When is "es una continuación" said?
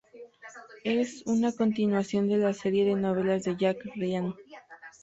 0.83-2.27